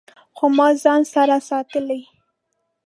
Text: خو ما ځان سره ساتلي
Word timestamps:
خو 0.37 0.45
ما 0.57 0.67
ځان 0.83 1.01
سره 1.13 1.35
ساتلي 1.49 2.01